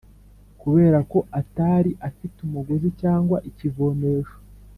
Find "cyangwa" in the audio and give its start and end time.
3.01-3.37